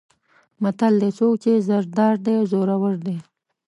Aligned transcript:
متل 0.61 0.93
دی: 1.01 1.09
څوک 1.17 1.33
چې 1.43 1.51
زر 1.67 1.83
دار 1.97 2.15
دی 2.25 2.35
زورور 2.51 2.95
دی. 3.05 3.17